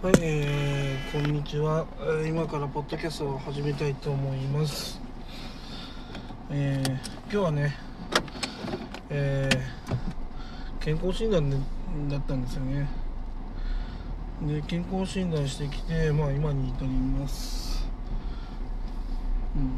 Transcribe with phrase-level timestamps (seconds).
[0.00, 1.84] はい、えー、こんにちは。
[2.24, 5.00] 今からポッドキャストを始めたいと思います。
[6.50, 6.90] えー、
[7.22, 7.76] 今日はね、
[9.10, 11.56] えー、健康診断で
[12.10, 12.88] だったんですよね。
[14.46, 17.84] で、健康診断してきて、まあ今に至ります。
[19.56, 19.72] うん。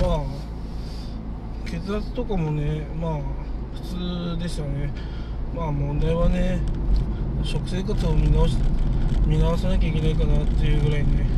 [0.00, 0.46] まあ
[1.86, 3.20] 血圧とかもねまあ
[3.72, 3.80] 普
[4.36, 4.92] 通でしたね。
[5.54, 6.58] まあ問題はね
[7.44, 8.56] 食生活を見直し
[9.24, 11.28] 見直さなきゃいけないかなっていうぐらいね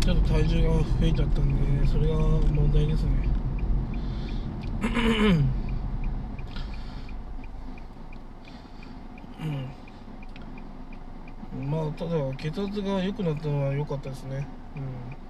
[0.00, 3.10] ちょっと体重が増えちゃったんで、ね、それが問題ですね。
[9.40, 9.44] う
[11.64, 11.70] ん。
[11.70, 14.46] まあただ血圧が良くなったのは良かったですね。
[14.76, 15.23] うん。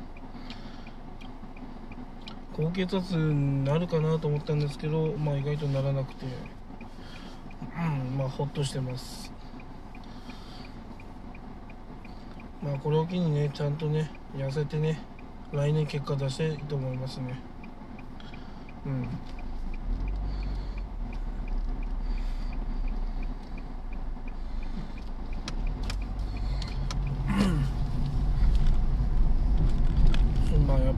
[2.57, 9.33] 高血圧になるかなと思ったんですけど、まあ、意外とならなくて、うん、まあほっとしてます。
[12.63, 15.01] まあこれを機にねちゃんとね痩せてね
[15.53, 17.41] 来年結果出していいと思いますね。
[18.87, 19.09] うん。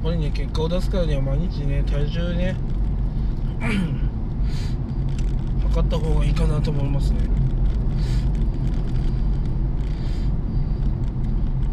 [0.07, 2.55] まあやっぱりね結果を出すからには毎日ね体重ね
[5.69, 7.19] 測った方がいいかなと思いますね。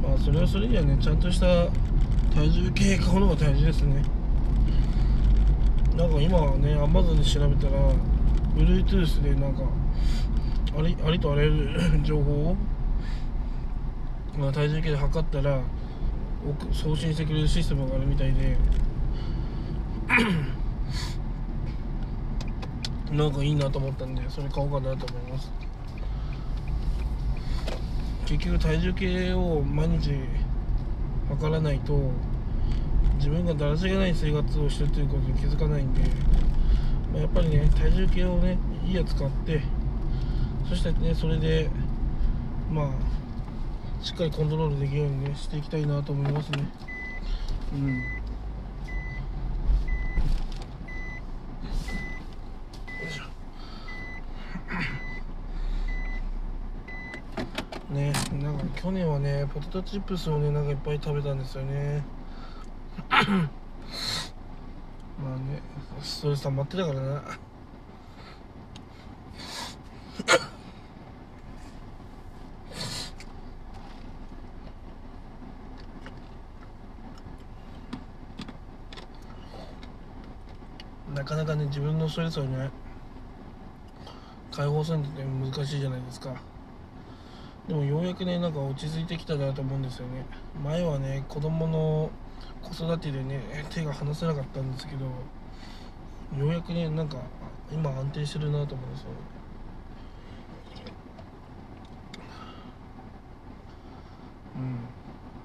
[0.01, 1.67] まあそれはそれにはねちゃんとした
[2.33, 4.01] 体重計買うのが大事ですね。
[5.95, 7.93] なんか今ね Amazon で調べたら
[8.55, 9.61] Bluetooth でなんか
[10.75, 12.55] ありありとあらゆる情報を、
[14.35, 15.61] まあ、体重計で測ったら
[16.71, 18.57] 送信してくれるシステムがあるみたいで。
[23.13, 25.51] なんかいいなと思ったんでそれ買おうかなと思います。
[28.25, 30.15] 結局体重計を毎日
[31.29, 32.11] 測らないと
[33.17, 36.01] 自分がだらしがない生活をしてるということに気づかないんで、
[37.11, 39.61] まあ、やっぱりね体重計をねいいやつ買って
[40.67, 41.69] そしてねそれで
[42.71, 42.87] まあ
[44.03, 46.65] しっかりコントロールできるようにねしていきたいなと思いますね。
[47.73, 48.03] うん。
[57.95, 62.03] ねなんか去年はねポテトチップスをねなんかいっぱい食べたんですよね。
[63.09, 63.23] まあ
[65.37, 65.61] ね
[66.01, 67.23] ストレス溜まってたからな。
[81.13, 82.69] なかなかね自分のストレスをね
[84.51, 86.35] 解放するのって難しいじゃないですか。
[87.67, 90.25] でもようやくねなんか落ち着いてきたなと思うんですよね。
[90.63, 92.11] 前はね子供の
[92.61, 95.11] 子育てでね手が離せなかったんですけどよ
[96.47, 97.17] うやくねなんか
[97.71, 99.15] 今安定してるなと思うんですよね。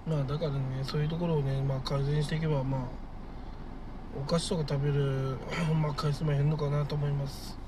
[0.06, 0.14] うん。
[0.14, 2.80] まあだからねそういうところをね、まあ、改善していけばまあ
[4.16, 5.36] お菓子とか食べる、
[5.80, 7.58] まあ、回数も減るのかなと思います。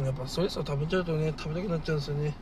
[0.00, 2.34] やっぱストレスを食べちゃうとね食べたくなっちゃうんですよね。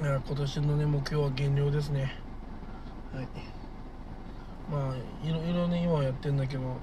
[0.00, 0.06] うん。
[0.06, 2.14] いや今年のね目標は減量ですね。
[3.14, 3.28] はい。
[4.70, 6.76] まあいろいろね今はやってんだけど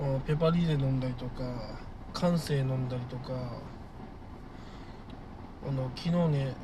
[0.00, 1.42] あペパリーゼ飲んだりとか
[2.12, 3.32] 関西飲んだりとか
[5.68, 6.54] あの昨日ね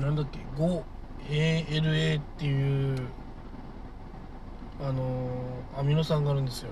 [0.00, 0.38] なんだっけ
[1.28, 3.08] 5ALA っていう
[4.80, 5.30] あの
[5.76, 6.70] アミノ酸があるんですよ。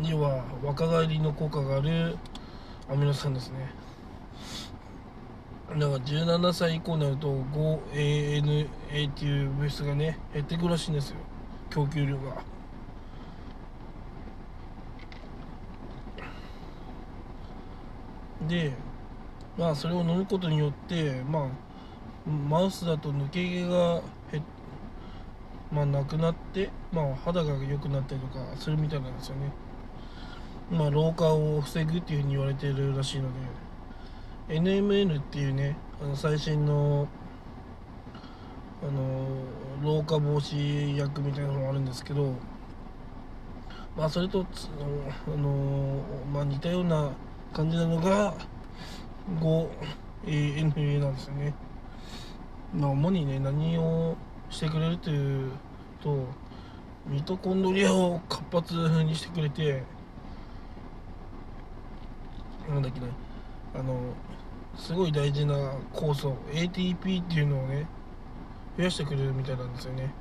[0.00, 2.16] には若返りの効果がある
[2.88, 3.72] アミノ酸ですね。
[5.70, 11.16] だから17歳以降になると 5ANA っていう物質がね減ってくるらしいんですよ。
[11.70, 12.51] 供給量が。
[18.48, 18.72] で
[19.56, 21.50] まあそれを飲むことによってま
[22.26, 24.02] あマウスだと抜け毛が
[25.72, 29.50] まあ、なくなって、まあ、肌が良くなったりとかするみたいなんですよね。
[30.70, 33.28] まあ、老化を防ぐっていうふうに言われてるらしいの
[34.48, 37.08] で、NMN っていうね、あの最新の、
[38.82, 39.26] あの、
[39.82, 42.34] 老化防止薬みたいなのがあるんですけど、
[43.96, 44.68] まあ、それとつ、
[45.26, 47.12] あの、まあ、似たような
[47.52, 48.34] 感じなのが、
[50.26, 51.54] 5ANA なんですよね。
[52.74, 54.16] まあ主にね何を
[54.50, 55.52] してくれるという
[56.02, 56.26] と
[57.06, 59.82] ミトコンドリアを活発にしてくれて
[62.68, 63.06] なんだっけね
[63.74, 63.98] あの
[64.76, 65.54] すごい大事な
[65.92, 67.86] 酵素 ATP っていうのをね
[68.78, 70.14] 増やしてくれるみたいなんですよね。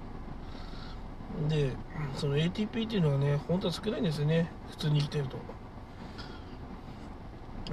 [1.47, 1.71] で
[2.15, 4.51] その ATP っていうのはね本当は少ないんですよね。
[4.71, 5.37] 普通に生きてると。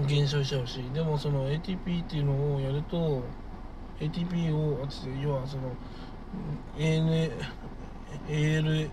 [0.06, 3.23] 減少しちゃうしでもその ATP っていうのをやると
[4.00, 4.87] ATP を
[5.21, 5.75] 要はその
[6.77, 7.31] ANA
[8.29, 8.89] ALA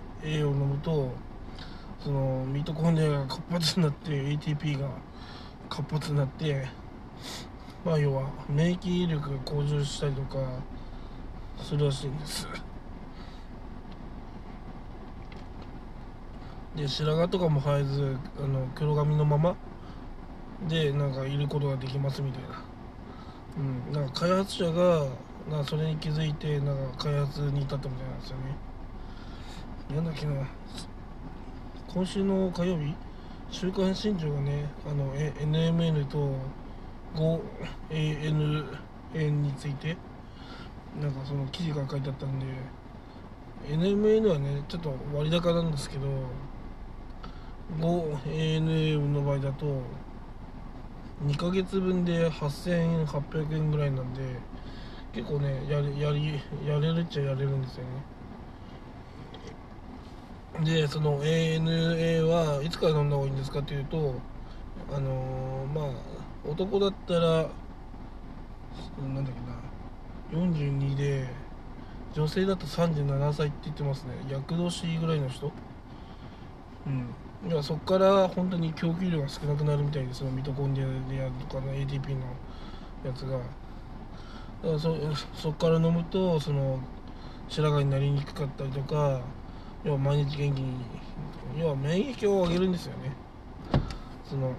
[0.47, 1.11] を飲むと
[1.99, 4.89] そのミトコンドリアが活発になって ATP が
[5.69, 6.67] 活発になって
[7.83, 10.37] まあ要は免疫力が向上したりとか
[11.61, 12.47] するらしいんです。
[16.75, 19.55] で白髪とかも生えずあの黒髪のまま
[20.67, 22.63] でなんかいることができますみたいな。
[23.57, 25.05] うんなんか開発者が
[25.49, 28.55] なそれに気づいてなんか開発に至ったみたいなんですよね。
[29.95, 30.33] なんだっけな。
[31.87, 32.93] 今週の火曜日
[33.49, 36.35] 週刊新潮がねあの NMN と
[37.15, 38.65] 5ANN
[39.29, 39.95] について
[40.99, 42.45] なんかその記事が書いてあったんで
[43.69, 46.07] NMN はねちょっと割高なんですけど
[47.79, 49.81] 5ANN の場合だと
[51.23, 54.21] 2ヶ月分で8800円ぐらいなんで
[55.13, 57.89] 結構ねやりやりやれるっちゃやれるんですよね。
[60.63, 64.15] でその ANA はいつから飲んだ方がいいんですかっていうと
[64.93, 65.91] あのー、まあ
[66.49, 67.25] 男だったらな
[69.21, 71.27] んだっけな42で
[72.13, 74.11] 女性だと37歳って言ってますね。
[74.29, 75.51] 厄年ぐらいの人？
[76.87, 77.07] うん。
[77.47, 82.21] いやそこから本当に供給量が少なくなるみたいでそのミトコンドリアとかの ATP の
[83.05, 83.37] やつが。
[83.37, 83.47] だか
[84.63, 84.97] らそ
[85.35, 86.79] そこから飲むとその
[87.47, 89.21] 白髪になりにくかったりとか
[89.83, 90.73] 要は毎日元気に
[91.55, 93.11] 要は免疫を上げるんですよね。
[94.27, 94.55] その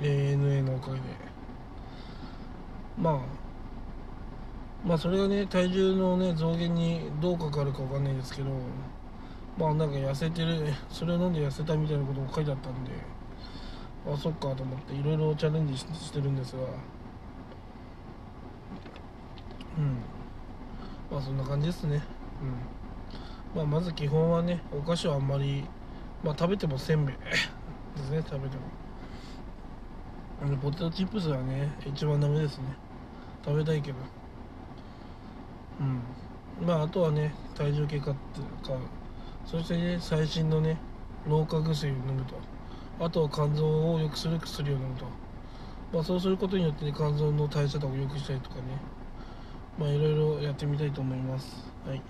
[0.00, 1.00] ANA のおかげで。
[2.98, 3.18] まあ
[4.86, 8.48] まあそれがね体重のね増減にどうかかるかわかんないですけど
[9.60, 12.92] まあなんか痩せてるそれを飲んで痩せたみたいなことも書いてあったんで
[14.10, 16.62] あそっかと思っていろいろチャレンジしてるんですが。
[19.76, 19.98] うん。
[21.10, 22.02] まあそんな感じですね。
[23.54, 23.56] うん。
[23.56, 25.64] まあまず基本はねお菓子はあんまり
[26.24, 28.62] まあ食べてもせんべい ですね食べても。
[30.42, 32.64] あのポテトチップスはね一番ダメですね。
[33.44, 33.98] 食べたいけど。
[35.80, 36.66] うん。
[36.66, 38.78] まああとはね体重計買って買う。
[39.50, 40.78] そしてね最新のね
[41.26, 42.36] 老化薬を飲むと。
[43.00, 45.06] あとは肝臓を良くする薬を飲むと、
[45.92, 48.62] まあ、そうすることによって、ね、肝臓の代謝とかを良くしたりとかね。
[49.76, 51.66] まあいろいろやってみたいと思います。
[51.84, 52.02] はい、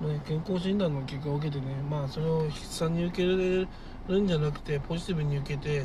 [0.00, 3.66] まあね、健康診断の結果を受けてねまあそれを悲惨に受ける
[4.20, 5.84] んじゃなくてポジティブに受けて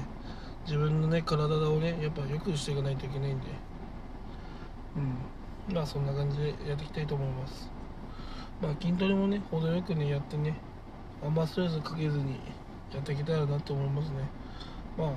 [0.66, 3.48] 自分のね体をねやっぱ良くしていかないといけないんで。
[5.70, 5.74] うん。
[5.74, 7.79] まあそんな感じでやっていきたいと思います。
[8.62, 10.56] まあ筋トレもね程よくねやってね
[11.24, 12.40] あんまストレスかけずに
[12.94, 14.18] やっていけたらなと思いますね。
[14.98, 15.12] まあ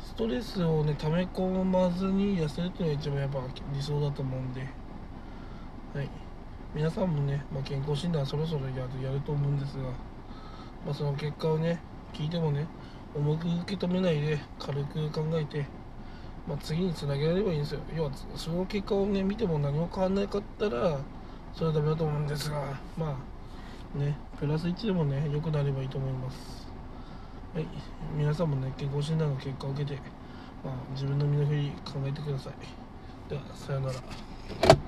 [0.00, 3.38] ストレスをね溜め込まずに痩せるっていうのが一番やっぱ
[3.74, 4.60] 理想だと思うんで。
[5.94, 6.08] はい。
[6.74, 11.80] 皆さんもね、まあ、健康診断そろそろやるやると思うんですが、まあ、その結果をね
[12.12, 12.66] 聞いてもね
[13.14, 15.66] 重く受け止めないで軽く考えて、
[16.46, 17.80] まあ、次につなげられればいいんですよ。
[17.96, 21.00] 要はその結果をね見ても何も変わんなかったら
[21.58, 23.18] それはダメだと思うんですがま
[23.96, 26.68] あねプラス1でもね良くなればいいと思います。
[27.52, 27.66] はい
[28.16, 30.00] 皆さんもね健康診断の結果を受けて、
[30.64, 32.52] まあ、自分の身の振り考えてください。
[33.28, 34.87] ではさようなら。